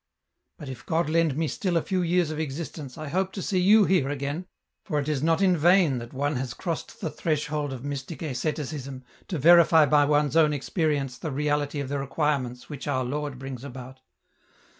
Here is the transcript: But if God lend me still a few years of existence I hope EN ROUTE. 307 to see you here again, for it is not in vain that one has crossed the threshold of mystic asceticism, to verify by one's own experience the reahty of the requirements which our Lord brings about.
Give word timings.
But 0.57 0.67
if 0.67 0.83
God 0.83 1.11
lend 1.11 1.37
me 1.37 1.47
still 1.47 1.77
a 1.77 1.83
few 1.83 2.01
years 2.01 2.31
of 2.31 2.39
existence 2.39 2.97
I 2.97 3.03
hope 3.07 3.09
EN 3.09 3.17
ROUTE. 3.17 3.33
307 3.33 3.33
to 3.33 3.47
see 3.47 3.59
you 3.61 3.85
here 3.85 4.09
again, 4.09 4.47
for 4.83 4.99
it 4.99 5.07
is 5.07 5.21
not 5.21 5.43
in 5.43 5.55
vain 5.55 5.99
that 5.99 6.11
one 6.11 6.37
has 6.37 6.55
crossed 6.55 7.01
the 7.01 7.11
threshold 7.11 7.71
of 7.71 7.85
mystic 7.85 8.23
asceticism, 8.23 9.03
to 9.27 9.37
verify 9.37 9.85
by 9.85 10.05
one's 10.05 10.35
own 10.35 10.53
experience 10.53 11.19
the 11.19 11.29
reahty 11.29 11.79
of 11.79 11.89
the 11.89 11.99
requirements 11.99 12.67
which 12.67 12.87
our 12.87 13.03
Lord 13.03 13.37
brings 13.37 13.63
about. 13.63 13.99